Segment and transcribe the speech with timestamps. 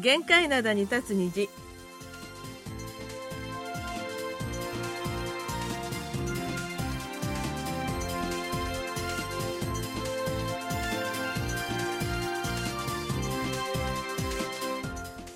[0.00, 1.50] 限界灘に立つ虹。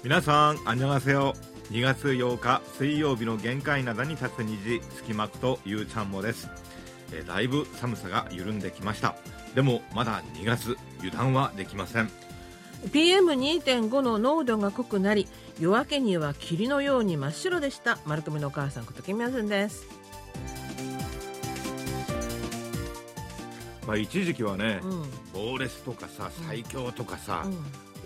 [0.02, 1.34] 皆さんあんにょがせよ
[1.70, 4.80] 2月8日水曜日の限界灘に立つ虹。
[4.96, 6.48] 隙間くとゆうちゃんもです。
[7.12, 9.14] えだいぶ寒さが緩んできました。
[9.54, 12.23] でもまだ2月油断はできません。
[12.88, 15.26] PM2.5 の濃度が濃くなり
[15.58, 17.98] 夜明けには霧のように真っ白でした。
[18.04, 19.86] 丸組のお母さんことキミヤスンです、
[23.86, 25.50] まあ一時期はね、うん。
[25.52, 27.46] 猛烈とかさ最強とかさ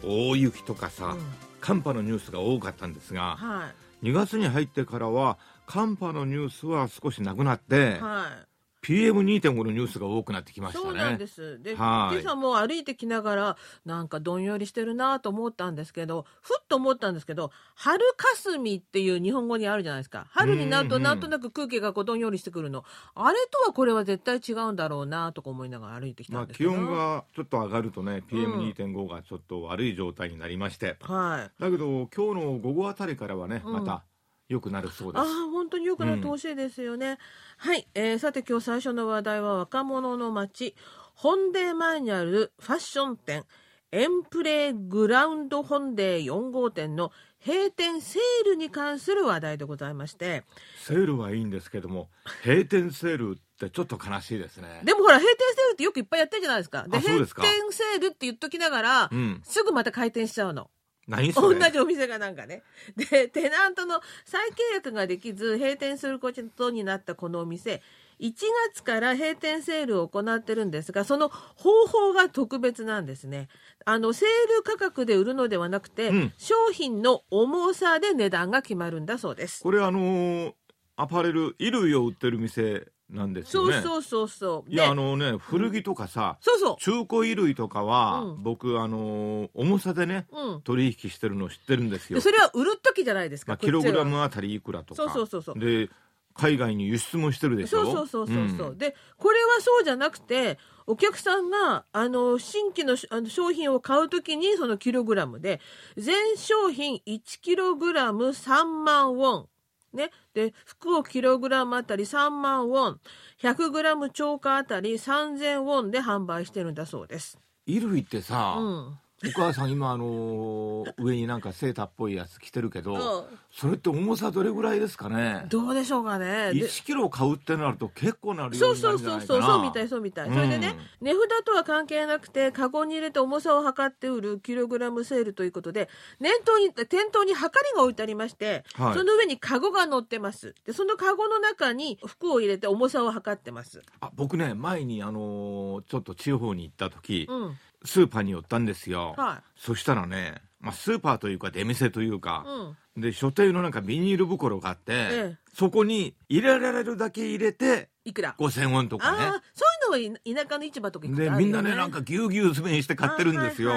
[0.04, 0.30] う、ん。
[0.30, 1.20] 大雪とかさ、うん。
[1.60, 4.06] 寒波のニュースが多かったんですがはい。
[4.10, 8.48] 2月に入ってからは寒波のニュースは少しなくなって、はい
[8.82, 11.60] PM2.5 のニュースが多くなってきましたねそうなんです。
[11.62, 20.26] で、はい今朝も歩いてきながら、なんかどんよりしてるなと思ったんですけど、ふっと思ったんですけど、春霞っていう日本語にあるじゃないですか。
[20.30, 22.84] 春になるとうんうんなんとなく空気がこうどんよりしてくるの。
[23.14, 26.70] あれとはこれは絶対違うんだろうなとか思いながら歩いてきたまあ、んですけど。
[26.70, 31.62] 気温がちょっと上がるとね PM2.5 がちょっと悪い状態になりまして、はい。
[31.62, 34.04] だけど今日の午後あたりからはね、うんまた
[34.48, 35.22] 良くなるそうです。
[35.22, 37.18] ああ本当によくなってほしいですよね、
[37.58, 40.74] はい、えーさて今日最初の話題は若者の街。
[41.14, 43.44] 本デー前にあるファッション店。
[43.90, 47.10] エンプレイグラウンド本デー4号店の
[47.44, 50.44] 閉店セールに関する話題でございまして。
[50.76, 52.08] セールはいいんですけども
[52.44, 54.82] 閉店セールってちょっと悲しいですね。
[54.84, 56.86] でもほら閉店セールってよくいっぱいやってるじゃないですか。
[56.86, 57.26] で閉店
[57.70, 59.40] セールって言っときながら、うん。
[59.42, 60.64] すぐまた開店しちゃうの。
[60.64, 60.77] 同
[61.08, 62.62] 何それじお店がなんかね。
[62.96, 67.82] で、テナントの再契約ができず閉店することになったこのお店、
[68.20, 68.32] 1
[68.74, 73.48] 月から閉店セールを行ってるんですが、その方法が特別なんですね。
[73.86, 79.62] あの、セール価格で売るのではなくて、うん商品の重さで値段が決まるんだそうです。
[79.62, 80.52] これあのー
[81.00, 83.80] アパレル衣類を売ってる店なんですよね。
[83.80, 84.70] そうそうそうそう。
[84.70, 86.76] でいやあのね古着とかさ、そうそう。
[86.78, 88.42] 中古衣類とかは、うん。
[88.42, 90.62] 僕あのー重さでねうん。
[90.62, 92.16] 取引してるの知ってるんですよ。
[92.18, 93.52] で、それは売る時じゃないですか。
[93.52, 95.02] まあ、キログラムあたりいくらとか。
[95.02, 95.58] そうそうそうそう。
[95.58, 95.88] で
[96.34, 97.84] 海外に輸出もしてるでしょ？
[97.84, 98.78] そうそうそうそうそう、ん。
[98.78, 105.60] でこれはそうじゃなくてお客さんがあの新規のしあの商品を買うときにそのキログラムで
[105.96, 109.48] 全商品1キログラム3万ウォン
[109.92, 113.00] ね、で服をキログラムあたり3万ウォン
[113.40, 117.38] 100グラム超過あたり3000ウォンで販売してるんだそうです。
[117.66, 123.38] 衣類ってさ、うんお母さん今あのー上になんかセーターっぽいやつ着てるけど、うん。
[123.50, 125.44] それって重さどれぐらいですかね？
[125.48, 126.52] どうでしょうかね。
[126.52, 135.88] で1キロ買うってなると結構な量そうそうそうそうそうみたいそうみたい、それでね値札とは関係なくてカゴに入れて重さを測って売るキログラムセールということで
[136.20, 138.94] 念頭に店頭に測りが置いてありまして、はい。
[138.94, 140.54] その上にカゴが乗ってます。
[140.64, 143.82] でそのカゴの中に服を入れて重さを測ってます。
[144.00, 152.50] あ僕ね前にあのーちょっと地方に行った時、うんスーパーに寄ったんですよ、はそしたらね、まあ、スーパーというか出店というかい、
[152.98, 153.00] うん。
[153.00, 155.36] で所定のなんかビニール袋があって、ええ。
[155.54, 159.18] そこに入れられるだけ入れていくら？5000ウォンとかね。
[159.18, 163.72] そういうのはい田舎の市場とか行くとね、でみんなねなんかぎゅうぎゅう詰めにして買ってるんですよ、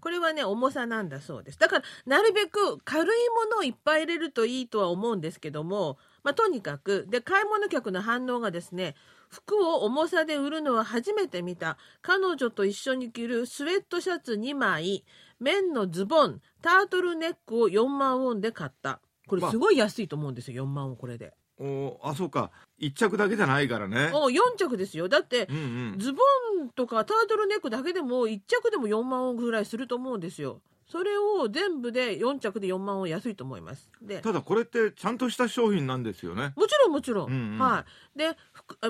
[0.00, 1.58] これはね重さなんだそうです。
[1.58, 8.94] だからなるべく軽いものをいっぱい入れるといいとは思うんですけども、まあ、とにかくで買い物客の反応がですね
[9.32, 11.78] 服を重さで売るのは初めて見た。
[12.02, 15.04] 彼女と一緒に着るスウェットシャツ2枚
[15.40, 19.00] 綿のズボンタートルネックを4万ウォンで買った。
[19.26, 21.32] これすごい安いと思うんですよ4万ウォンこれで。
[21.58, 22.50] おあそうか。
[22.76, 24.10] 一着だけじゃないからね。
[24.12, 25.08] お4着ですよ。
[25.08, 25.98] だってうんうん。
[25.98, 26.22] ズボ
[26.64, 30.60] ンとかタートルネックだけでも1着でも4万ウォンぐらいすると思うんですよ。
[30.86, 33.88] それを全部で4着で4万ウォン安いと思います。
[34.00, 37.30] でただこれってちゃんとした商品なんですよねもちろんもちろん。
[37.30, 37.84] うんうんは
[38.14, 38.18] い。
[38.18, 38.36] で、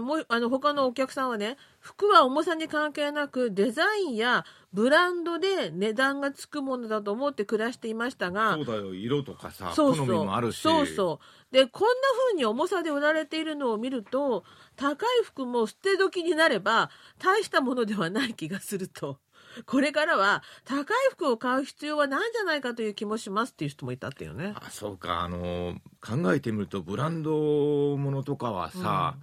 [0.00, 11.54] もうあの他のお客さんはね、服は重さに関係なくデザインやブランドで値段がつくものだと思って暮らしていましたがそう、だよ色とかさそうそう好みもあるしそうそう。
[11.54, 11.94] で、こんな
[12.28, 14.44] 風に重さで売られているのを見ると、
[14.76, 19.18] 高い服も捨て時になれば大したものではない気がすると。
[19.66, 24.54] これからは高い服を買う必要はないんじゃないかという気もしますっていう人もいたっていうね。
[24.56, 25.20] あそうか。
[25.20, 29.16] あの考えてみるとブランドものとかはさ、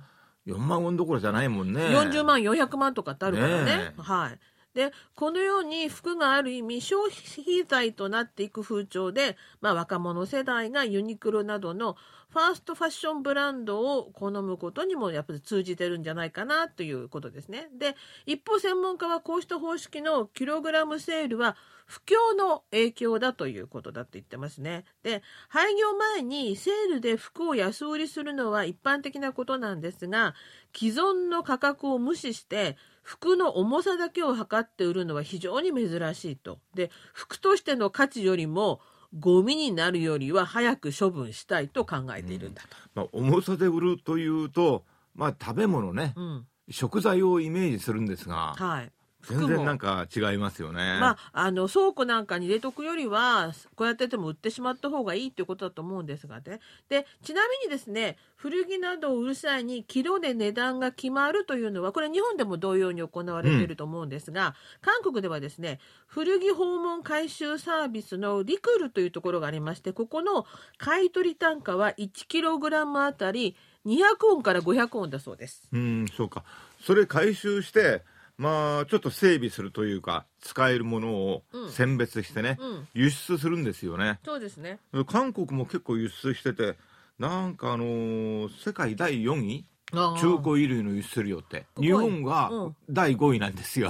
[0.47, 1.81] 4万ウォンどころじゃないもんね。
[1.81, 3.65] 40万400万とかってあるからね。
[3.65, 4.01] ねえ。
[4.01, 4.39] はい
[4.73, 11.95] でこのように服がある意味消費財となっていく風潮で、まあ、若者世代がユニクロなどの
[12.29, 17.69] ファーストファッションブランドを好むことにもやっぱり通じてるんじゃないかなということですね。
[17.77, 17.95] で
[18.27, 21.55] 一方専門家はこうした方式のキログラムセールは
[21.87, 24.85] 不況の影響だということだと言ってますね。
[25.01, 30.35] で廃業前にセールで服を安売りするのは一般的なことなんですが
[30.77, 32.77] 既存の価格を無視して
[33.09, 36.59] 服の重さだけを測って売るのは非常に珍しいと。
[36.75, 38.81] で服としての価値よりも
[39.17, 42.67] ゴミになるよりは早く処分したいと考えているんだと。
[42.93, 44.83] まあ、重さで売るというと、
[45.15, 48.91] まあ、食べ物ね、うん、食材をイメージするんですがはい。
[49.27, 50.97] 全然なんか違いますよね。
[50.99, 70.45] まあ、あの倉庫なんかに入れとくよりはこうやってても売ってしまった方がいいっていうことだと思うんですがねでちなみにですね古着などを売る際にキロで値段が決まるというのはこれ日本でも同様に行われていると思うんですが、韓国ではですね古着訪問回収サービスのリクルというところがありましてここの
[70.77, 73.97] 買い取り単価は1キログラムあたり200
[74.31, 75.67] ウォンから500ウォンだそうです。
[75.73, 76.43] うんそうか
[76.81, 78.03] それ回収して
[78.39, 81.71] まあちょっと整備するというか使えるものをうん。
[81.71, 84.19] 選別してね、うん、輸出するんですよね。
[84.23, 84.79] そうですね。
[85.07, 86.77] 韓国も結構輸出してて
[87.19, 89.65] なんかあのー世界第4位？
[89.91, 91.65] 中古衣類の輸出量って。
[91.79, 92.75] 日本がうん。
[92.89, 93.89] 第5位なんですよ、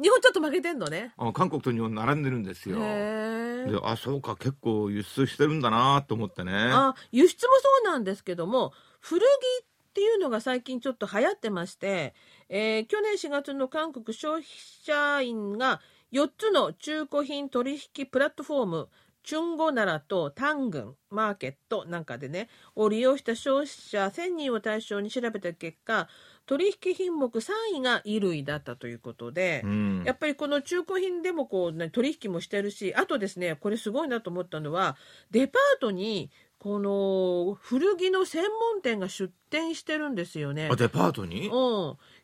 [0.00, 1.12] 日本ちょっと負けてんのね？
[1.18, 2.78] あ韓国と日本並んでるんですよ。
[2.78, 6.52] であそうか結構輸出してるんだなと思ってね。
[6.54, 12.14] あ輸出もそうなんですけども古着っていうのが最近ちょっと流行ってまして、
[12.48, 14.46] えー去年4月の韓国消費
[14.84, 15.80] 者員が
[16.12, 18.88] 4つの中古品取引プラットフォーム
[19.22, 26.08] チュンゴナラとタングンマーケットなんかでねを利用した消費者1000人を対象に調べた結果
[26.46, 30.02] 取引品目3位が衣類だったということで、うん。
[30.04, 34.96] やっぱりこの中古品でもこう、ね、取引もしてるしあとですねこれすごいなと思ったのは
[35.30, 36.30] デパートに
[36.60, 40.68] この古着の専門店が出店してるんですよね。
[40.70, 41.46] あデパートに？
[41.46, 41.48] うん、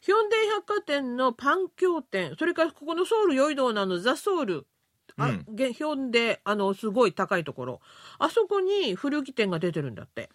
[0.02, 2.36] ヒョンデ百貨店のパン協店。
[2.38, 4.66] それからここのソウルヨイドーのあのザ・ソウル。
[5.16, 5.46] あ、うん。
[5.48, 7.80] げヒョンデあのすごい高いところ。
[8.18, 10.28] あそこに古着店が出てるんだって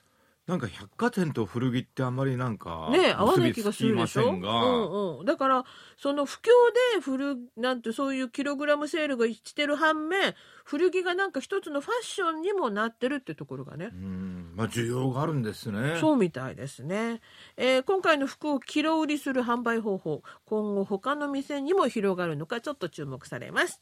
[0.52, 5.64] なんか百貨店と古着ってあんまりなんかね合わない気がするでしょ、うんうん、だから
[5.98, 6.50] その不況
[6.98, 14.52] で古なんてそういうキログラムセールがしてる反面古着がなんか一つのファッションにもなってるってところがね、うん。
[14.54, 15.98] まあ需要があるんですね。
[16.02, 17.22] そうみたいですね、
[17.56, 23.82] えー今回の服をキロ売りする販売方法今後他の店にも広がるのかちょっと注目されます。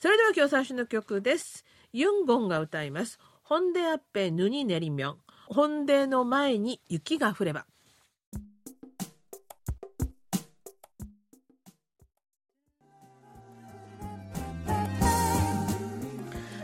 [0.00, 1.64] それでは今日最初の曲です。
[1.92, 3.20] ユンゴンが歌います。
[3.44, 7.66] 本であっぺぬにねりみょん本での前に雪が降れば。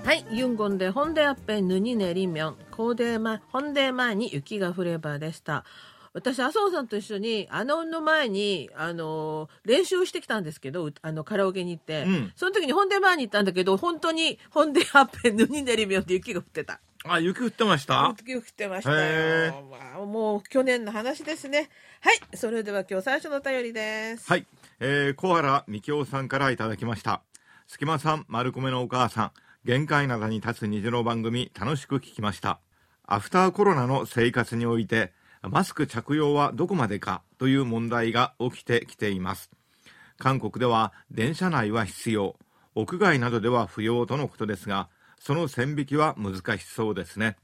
[0.05, 5.65] はい、ユンゴンで本であっぺぬにねりみょん、コーデ前、本で前に雪が降ればでした。
[6.13, 12.33] 私、麻生さんと一緒に、あのの前に、あの、練習してきたんですけど、うあの、カラオケに行って、うん。
[12.37, 16.81] その時に本で前に行ったんだけど、本当に、本であっぺぬにねりみょんって雪が降ってた。
[17.05, 18.15] あ雪降ってました？
[18.17, 19.67] 雪降ってましたへよ。
[19.71, 21.69] まあもう去年の話ですね。
[22.01, 24.29] はい、それでは今日最初のお便りです。
[24.29, 24.47] はい、
[24.79, 27.23] えー、小原みきおさんからいただきました。
[27.67, 29.31] 隙間さん丸米のお母さん
[29.65, 32.61] 限界灘に立つ虹の番組楽しく聞きました。
[33.05, 35.13] アフターコロナの生活において
[35.43, 39.51] マスク着用はどこまでかという問題が起きてきています。
[40.19, 42.37] 韓国では電車内は必要。
[42.77, 44.89] 屋外などでは不要とのことですが
[45.25, 47.37] その線引きは難しそうですね。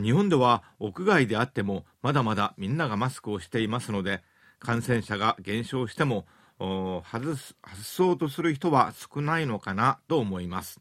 [0.00, 4.22] 日本では屋外であってもまだまだみんながマスクをしていますので
[4.60, 6.26] 感染者が減少しても
[6.58, 10.80] 外す外そうとする人は少ないのかなと思います。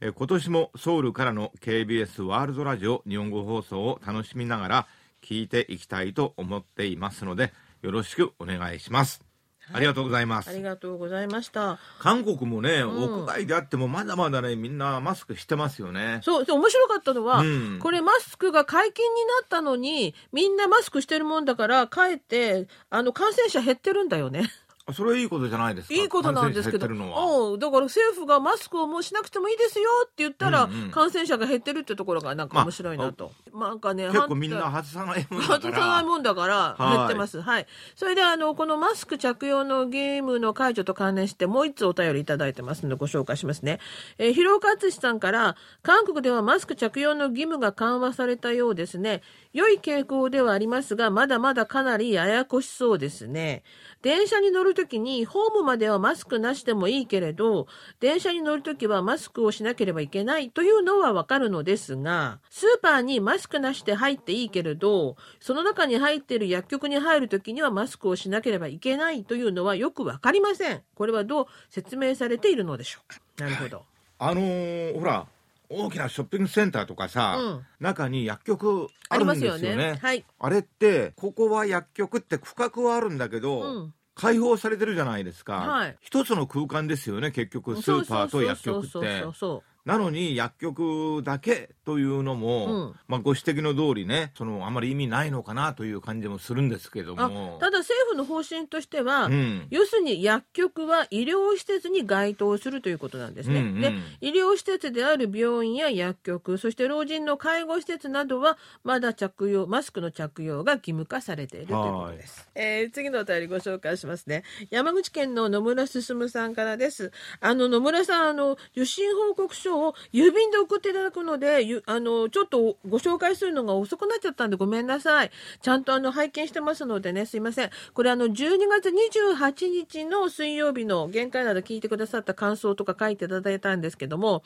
[0.00, 4.86] 今年もソウルからの KBS ワールドラジオ日本語放送を楽しみながら
[5.22, 9.29] 聞いていきたいと思っていますのでよろしくお願いします、
[9.72, 11.78] ありがとうございますありがとうございました。
[11.98, 24.50] 韓国もね、ん屋外であってもまだまだねみんなマスクしてますよねそう、そう面白かったのは、うんこれマスクが解禁になったのに、みんなマスクしてるもんだから、かえって、あの、感染者減ってるんだよね。
[24.92, 25.94] それはいいことじゃないですか？
[25.94, 26.86] いいことなんですけど。
[26.88, 33.32] 感染者減ってるのはうんだから政府がマスクをもうしなくてもいいですよって言ったら、うんうん感染者が減ってるってところがなんか面白いなと。
[33.54, 37.40] なんかね、結構みんな反外さないもんだからさないもんだからはい減ってます。
[37.40, 37.66] はい。
[37.94, 43.78] それであの、このマスク着用のゲームの解除と関連してもう一つお便りいただいてますのでご紹介しますね。
[44.18, 49.22] えー、広岡敦さんから、韓国ではマスク着用の義務が緩和されたようですね。
[49.52, 53.62] 良い傾向ではありますが、まだまだかなりややこしそうですね。
[54.02, 57.66] 電車に乗ると時にホームまではマスクなしでもいいけれど
[58.00, 70.82] 電車に乗る時はマスクをしなければいけないというのはわかるのですがスーパーにマスクなしで入っていいけれどその中に入っている薬局に入る時にはマスクをしなければいけないというのはよくわかりません。
[70.94, 73.20] これはどう説明されているのでしょうか？
[73.38, 73.82] なるほど。
[74.18, 75.26] あのーほら
[75.72, 80.24] 大きなショッピングセンターとかさ、うん中に薬局あるんですよねはい。
[80.40, 85.96] あれってここは薬局って区画はあるんだけど、うん開放されてるじゃないですか、はい。
[86.00, 88.88] 一つの空間ですよね結局スーパーと薬局って。
[88.90, 103.60] そうそなのに薬局だけというのも、うんまあ、ご指摘の通りねそのあまり意味ないのかなという感じもするんですけどもただ政府の方針としては、うん要するに薬局は医療施設に該当するということなんですね。
[103.60, 112.48] うんうんで医療施設である病院や薬局そして老人の介護施設などはまだ着用マスクの着用が義務化されているということです。
[112.54, 114.44] えー次のお便りご紹介しますね。
[114.70, 117.12] 山口県の野村進さんからです。
[117.40, 125.30] あの野村さんあの受診報告書を郵便で送っていただくのであのちょっとご紹介するのが遅くなっちゃったんでごめんなさい。
[125.60, 127.70] ちゃんとあの拝見してますのでねすいません。
[127.94, 134.42] これあの12月28日の水曜日の限界など聞いてくださった感想とか書いていただいたんですけども、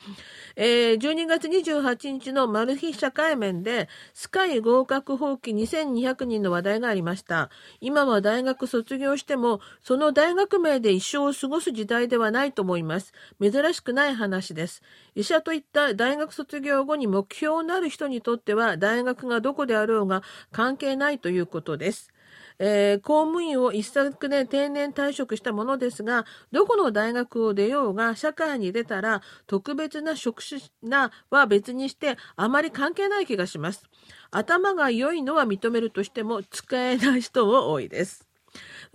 [0.55, 7.49] えー12月28日のマル秘社会面でスカイ合格放棄2200人の話題がありました。
[7.79, 13.13] 今は大学卒業してもその大学名で一生を過ごす時代ではないと思います。
[13.41, 14.81] 珍しくない話です。
[15.15, 22.11] 医者といった大学卒業後に目標のある人にとっては大学がどこであろうが関係ないということです。
[22.59, 33.83] えー公務員を一昨年定年退職したものですが、どこの大学を出ようが、社会に出たら、特別な職種なは別にして、あまり関係ない気がします。
[34.31, 38.24] 頭が良いのは認めるとしても、使えない人も多いです。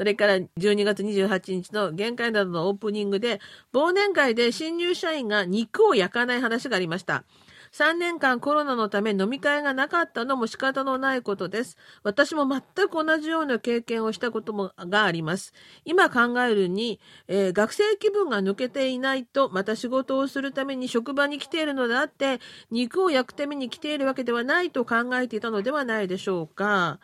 [0.01, 3.39] それから12月28日の限界などのオープニングで、
[3.75, 7.25] 忘年会で新入社員が肉を焼かない話がありました。
[7.73, 11.77] 3年間コロナのため飲み会がなかったのも仕方のないことです。
[12.03, 15.53] 私も全く同じような経験をしたこともがあります。
[15.85, 16.99] 今考えるに、
[17.29, 26.99] えー学生気分が抜けていないと、また仕事をするために職場に来ているのであって、肉を焼くために来ているわけではないと考えていたのではないでしょうか。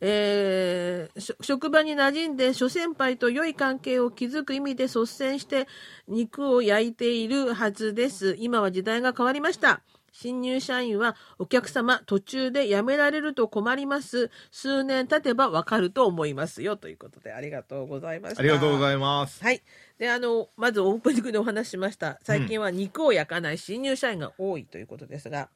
[0.00, 5.66] えー職場に馴染んで諸先輩と良い関係を築く意味で率先して
[6.08, 8.36] 肉を焼いているはずです。
[8.38, 9.82] 今は時代が変わりました。
[10.12, 14.30] 新入社員はお客様途中で辞められると困ります。
[14.52, 16.76] 数年経てばわかると思いますよ。
[16.76, 18.40] ということでありがとうございました。
[18.40, 19.62] ありがとうございいますはい。
[19.98, 22.18] で、あの、まずオープニングでお話ししました。
[22.22, 25.48] 最近は肉を焼かない新入社員が多いということですが、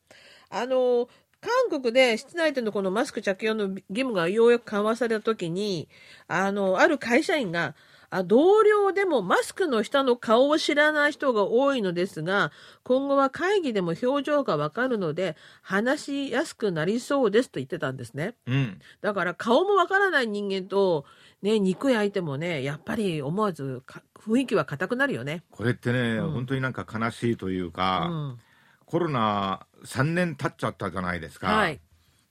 [0.51, 1.09] あの、
[1.41, 5.89] 韓国で室内でのこのマスク着用の義務がようやく緩和された時に、
[6.27, 7.75] あの、ある会社員が、
[8.11, 18.35] あ同僚でもマスクの下の顔を知らない人が多いのですが、今後は会議でも表情がわかるので、話しやすくなりそうですと言ってたんですね。
[18.47, 21.05] うんだから顔もわからない人間と、
[21.43, 25.45] ね、肉焼いてもね、やっぱり思わずか雰囲気は硬くなるよね。
[25.51, 28.39] これってね、うん本当になんか悲しいといううか、ん。
[28.85, 31.81] コロナ3年経っちゃったじゃないですか、はい。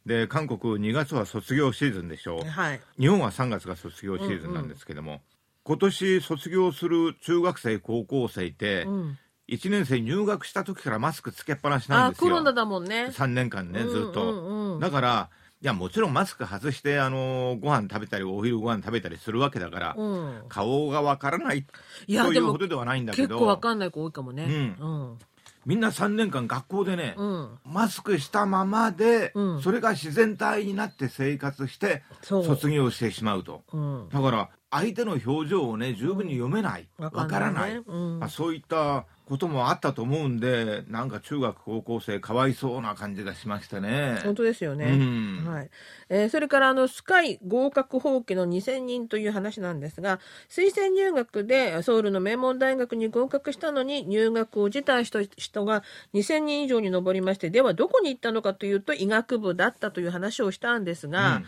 [0.05, 2.81] で韓国2月は卒業シーズンでしょうはい。
[2.99, 5.21] 日本は3月が卒業シーズンなんですけども、
[5.65, 9.17] 今年卒業する中学生高校生って、うん。
[9.47, 13.09] 1年生入学した時からマスクつけっぱなしなんあ、ですよコロナだもんね。
[13.11, 15.29] 3年間ねずっと、うんうんうんだから
[15.61, 20.43] いやもちろんマスク外してあのご飯食べたりお昼ご飯食べたりするわけだから、うん。
[20.49, 21.65] 顔がわからない
[22.07, 24.75] いや、というほどではないんだけ結ど構わかんない子多いかもね。
[24.79, 25.17] ううん。
[25.65, 27.57] みんな3年間学校でね、うん。
[27.65, 32.03] マスクしたままで、うんそれが自然体になって生活して。
[32.21, 34.09] 卒業してしまうとうん。
[34.09, 38.19] だから相手の表情をね十分に読めない、わわからない、ねうん。
[38.19, 44.19] まあ、そういったこともあったと思うんでなんか中学高校生かわいそうな感じがしましたね。
[44.23, 44.85] 本当ですよね。
[44.85, 45.45] うん。
[45.47, 45.69] はい。
[46.09, 61.45] えーそれからあのスカイ合格放棄の2000人という話なんですが推薦入学でソウルの名門大学に合格したのに入学を辞退した人が2000人以上に上りましてではどこに行ったのかというと医学部だったという話をしたんですが、うん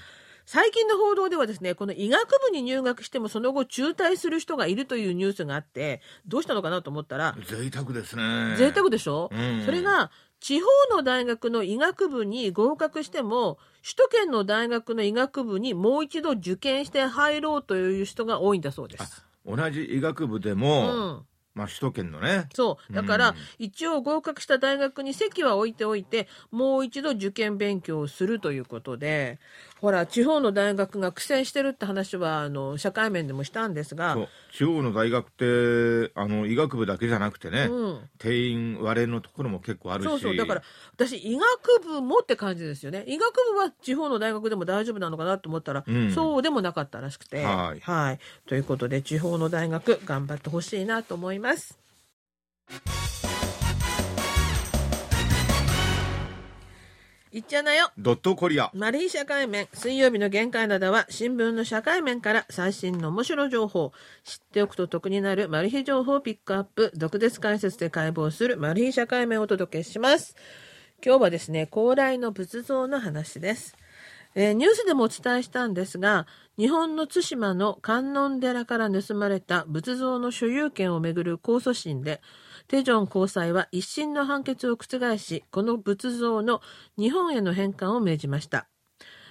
[0.50, 8.56] 最近の報道ではですねこの医学部に入学してもその後中退する人がいるというニュースがあってどうしたのかなと思ったら贅沢ですね。
[8.58, 9.66] 贅沢でしょ、うん。
[9.66, 19.26] それが地方の大学の医学部に合格しても首都圏の大学の医学部にもう一度受験して入ろうという人が多いんだそうです。
[19.46, 21.26] 同じ医学部でうも、ん、
[21.56, 22.48] まあ、首都圏のね。
[22.54, 22.94] そう。
[22.94, 23.36] だから、うん。
[23.58, 29.40] 一応合格した大学に席は置いておいてもう一度受験勉強をするということで
[29.82, 34.18] ほら地方の大学が苦戦してるって話はあの社会面でもしたんですが
[34.52, 38.10] 地方の大学ってあの医学部だけじゃなくてね、うん。
[38.18, 40.08] 定員割れのところも結構あるし。
[40.08, 40.36] そうそう。
[40.36, 43.04] だから私医学部もって感じですよね。
[43.08, 46.12] 医学部は地方の大学でも大丈夫なのかなと思ったら、うん。
[46.12, 47.44] そうでもなかったらしくて。
[47.44, 47.76] は
[48.12, 48.20] い。
[48.48, 51.78] ということで地方の大学頑張ってほしいなと思います
[57.38, 57.92] いっちゃなよ。
[58.00, 58.72] ドットコリア。
[58.74, 63.92] マリー社会面水曜日の限界などは新聞の社会面から最新の面白情報。
[64.24, 66.92] 知っておくと得になるマル秘情報をピックアップ。
[66.96, 70.36] 毒舌解説で解剖するマル秘社会面をお届けします。
[71.06, 73.76] 今日はですね高麗の仏像の話です、
[74.34, 76.26] えーニュースでもお伝えしたんですが
[76.58, 82.20] 日本の対馬の観音寺から盗まれた仏像の所有権をめぐる控訴審で
[82.68, 86.62] テジョン高裁は一審の判決を覆しこの仏像の
[86.98, 88.68] 日本への返還を命じました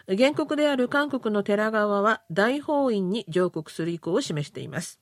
[0.08, 5.00] 原告である韓国の寺側は大法院に上告する意向を示しています。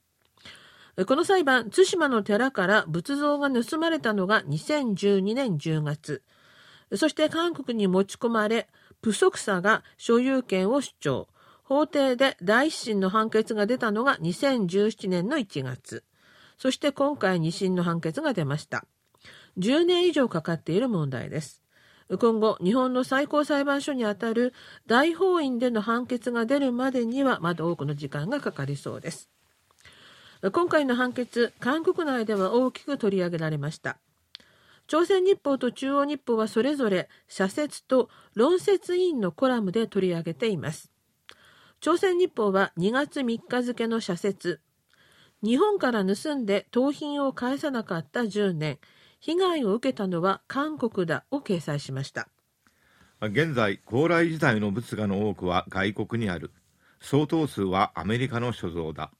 [1.07, 6.23] この裁判、対馬の寺から仏像が盗まれたのが2012年10月。
[6.95, 8.69] そして韓国に持ち込まれ、
[9.03, 11.29] プソクサが所有権を主張。
[11.65, 16.05] 法廷で第一審の判決が出たのが2017年の1月。
[16.65, 18.87] そして今回二審の判決が出ました。
[19.59, 21.63] 10年以上かかっている問題です。
[22.19, 24.55] 今後、日本の最高裁判所にあたる
[24.87, 29.29] 大法院での判決が出るまでにはまだ多くの時間がかかりそうです。
[30.55, 33.99] 今回の判決、韓国内では大きく取り上げられました。
[34.87, 40.91] 朝鮮日報と中央日報はそれぞれ社説と論説委員のコラムで取り上げています。
[41.83, 44.63] 朝鮮日報は2月3日付の社説、
[45.45, 48.79] 日本から盗んで盗品を返さなかった10年、
[49.21, 52.31] 被害を受けたのは韓国だを掲載しました。
[53.21, 56.51] 現在高麗時代の仏画の多くは外国にある。
[56.99, 59.11] 相当数はアメリカの所蔵だ。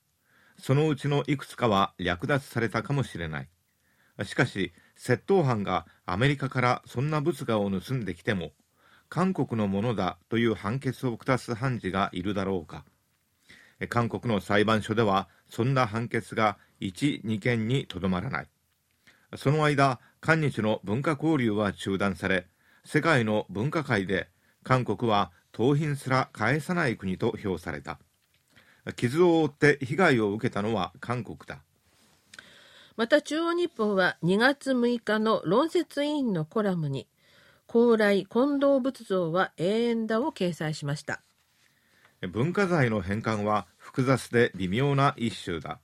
[0.59, 3.51] そのうちのいくつかは略奪されたかもしれない。
[4.25, 8.53] しかし窃盗犯がアメリカからそんな仏画を盗んできても
[9.11, 12.87] 韓国のものだという判決を下す判事がいるだろうか。
[13.89, 18.49] 韓国の裁判所ではそんな判決が1、2件にとどまらない。
[19.37, 22.47] その間韓日の文化交流は中断され
[22.85, 24.29] 世界の文化界で
[24.63, 27.99] 韓国は盗品すら返さない国と評された。
[28.97, 31.59] 傷を負って被害を受けたのは韓国だ。
[32.97, 37.09] また中央日報は2月6日の論説委員のコラムに
[37.67, 41.23] 高麗近藤仏像は永遠だを掲載しました。
[42.29, 45.81] 文化財の返還は複雑で微妙な一種だ。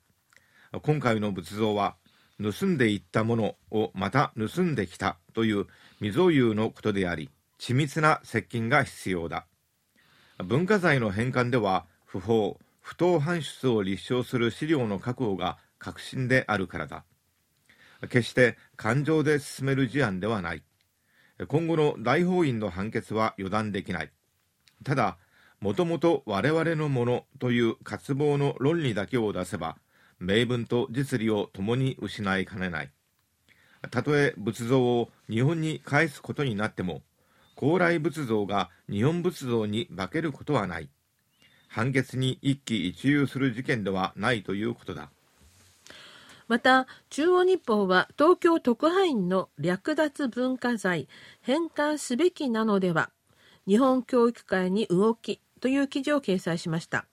[0.82, 1.96] 今回の仏像は
[2.40, 5.66] 盗んでいったものをまた盗んできたという
[5.98, 9.46] 未曾有のことであり緻密な接近が必要だ。
[10.44, 17.04] 文化財の返還では不法不当搬出を立証する資料の確保が確信であるからだ。
[18.08, 20.62] 決して感情で進める事案ではない。
[21.48, 24.10] 今後の大法院の判決は予断できない。
[24.82, 25.18] ただ
[25.60, 29.76] もともと我々のものという渇望の論理だけを出せば
[30.18, 32.90] 名分と実利を共に失いかねない。
[33.90, 37.02] たとえ仏像を日本に返すことになっても
[37.56, 40.88] 高麗仏像が日本仏像に化けることはない。
[41.68, 45.10] 判決に一喜一憂する事件ではないということだ。
[46.48, 51.06] また中央日報は東京特派員の略奪文化財
[51.42, 53.10] 返還すべきなのでは。
[53.66, 57.06] 日本教育界に動きという記事を掲載しました。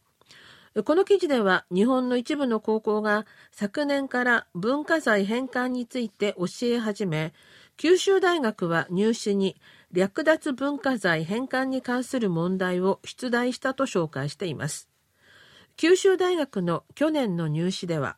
[0.83, 7.33] この記事では日本の一部の高校が昨年から文化財返還について教え始め
[7.77, 9.55] 九州大学は入試に
[9.91, 14.89] 略奪文化財返還に関する問題を出題したと紹介しています。
[15.77, 18.17] 九州大学の去年の入試では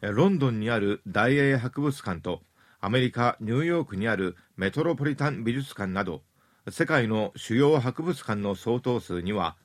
[0.00, 2.42] ロンドンにある大英博物館と
[2.80, 6.22] アメリカ・ニューヨークにあるメトロポリタン美術館など
[6.70, 9.56] 世界の主要博物館の相当数には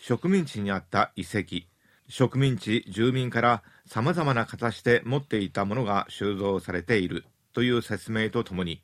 [0.00, 1.66] 植民地にあった遺跡
[2.08, 8.82] 植民地住民からさまざまな形で持っていたものが収蔵されているという説明とともに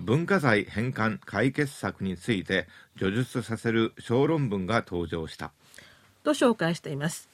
[0.00, 2.66] 文化財返還解決策について
[2.98, 5.52] 叙述させる小論文が登場した。
[6.22, 7.28] と紹介しています。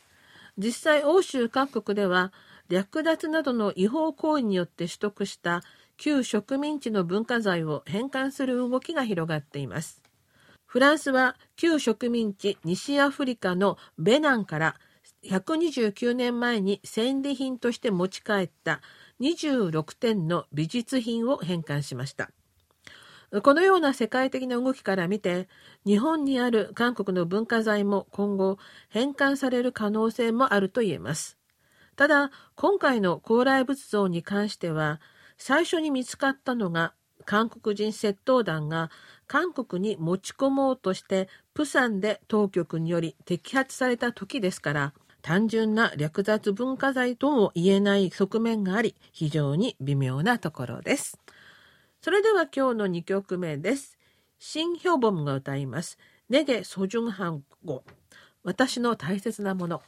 [0.57, 2.33] 実際欧州各国では
[2.69, 5.63] 略奪などの違法行為によって取得した
[5.97, 10.03] 旧植民地の文化財を返還する動きが広がっています
[10.67, 14.77] フランスは旧植民地西アフリカのベナンから
[15.25, 18.81] 129年前に戦利品として持ち帰った
[19.21, 22.31] 26点の美術品を返還しました
[23.43, 25.49] このような世界的な動きから見て、
[25.85, 28.59] 日本にある韓国の文化財も今後
[28.91, 31.37] 返還される可能性もあると言えます。
[31.97, 35.01] ただ、今回の高麗仏像に関しては、
[35.37, 36.95] 最初に見つかったのが
[37.25, 38.91] 韓国人窃盗団が
[39.27, 51.19] 韓国に持ち込もうとしてプサンで当局により摘発された時ですから単純な略奪文化財とも言えない側面があり非常に微妙なところです。
[52.03, 53.99] それでは今日の2曲目です。
[54.39, 55.97] 新ヒョボムが歌います。
[56.29, 57.85] ネゲソジュンハン語
[58.43, 59.81] 私の大切なもの。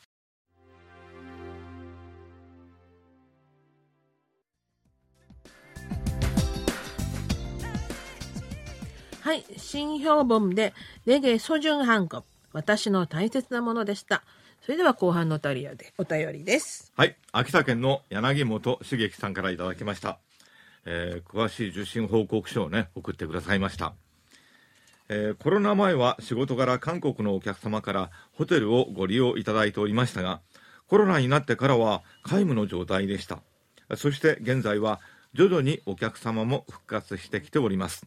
[9.27, 10.73] はい、新標本で
[11.05, 14.23] レゲソジュンハンコ私の大切なものでした。
[14.63, 16.93] それでは後半のお便りでお便りです。
[16.97, 20.21] はい、秋田県の柳本茂樹さんからいただきました。
[20.85, 23.95] えー、詳しい受診報告書をね送ってくださいました。
[25.09, 30.41] えー、コロナ前は仕事柄韓国のお客様からホテルをご利用いただいておりましたが、
[30.87, 33.41] コロナになってからは皆無の状態でした。
[33.97, 35.01] そして現在は
[35.35, 38.07] 徐々にお客様も復活してきております。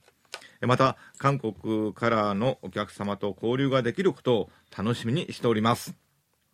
[0.62, 6.09] また韓国からのお客様と交流ができることを楽しみにしております。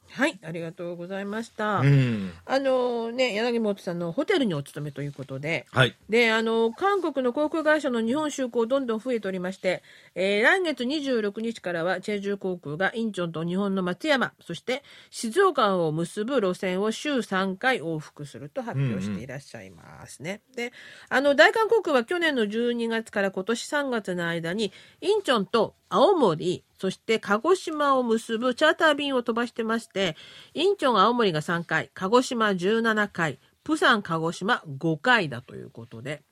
[0.09, 1.79] はい、ありがとうございました。
[1.79, 9.83] うん、あのね、柳本さんのホテルにお勤めということで、はい、で、あの韓国の航空会社の日本就航どんどん増えておりまして、
[10.15, 20.41] えー、来月26日からはチェジュ航空がインチョンと日本の松山、そして静岡を結ぶ路線を週3回往復すると発表していらっしゃいますね。
[20.47, 20.73] うんうん、で、
[21.09, 30.15] あの大韓航空は去年の12月から今年3月の間にインチョンと青森、そして鹿児島を結ぶチャーター便を飛ばしてまして、
[30.54, 36.24] インチョン青森が3回、鹿児島17回、プサン鹿児島5回だということで、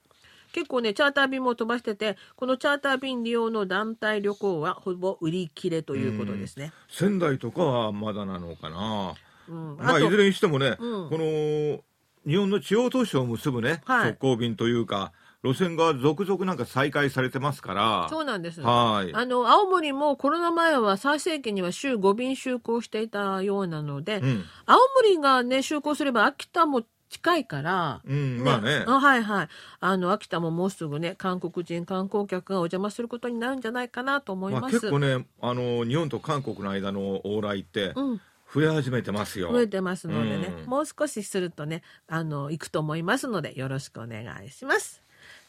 [0.54, 6.72] 結構ね、チャーター便も飛ばしてて、このチャーター便利用の団体旅行はほぼ売り切れということですね。
[6.90, 9.16] 仙台とかはまだなのかな。
[9.50, 11.84] うん、まあ、いずれにしてもね、うん、この
[12.26, 15.12] 日本の地方都市を結ぶね、はい、直行便というか、
[15.44, 18.08] 路線が続々なんか再開されてますから。
[18.10, 18.62] そうなんです。
[18.62, 19.14] はい。
[19.14, 28.86] あの、青森もコロナ前は最盛期には週5便就航していたようなので、うん、青森がね、就航すれば秋田も近いから、うん、ね、まあね。
[28.88, 29.48] あはいはい。
[29.82, 34.62] あの、秋田ももうすぐね、韓国人観光客がお邪魔することになるんじゃないかなと思います。
[34.62, 38.22] まあ、結構ね、あの、日本と韓国の間の往来って、うん
[38.54, 39.52] 増え始めてますよ。
[39.52, 45.02] 増えてますのでね、うん、もう少しするとね、あの、行くと思いますので、よろしくお願いします。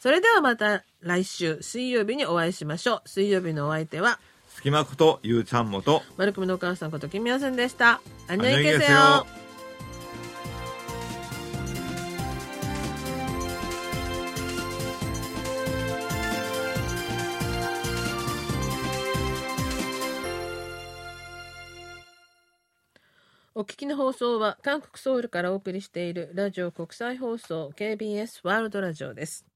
[0.05, 3.09] それではまた来週水曜日にお会いしましょう。
[3.09, 8.03] 水曜日のお相手は、隙間ことゆうちゃんもと、丸組のお母さんこと金宮さんでした。
[8.29, 9.27] あにょいけせよ。
[23.55, 29.54] お聞きの放送は韓国ソウルからお送りしているラジオ国際放送 KBS ワールドラジオです。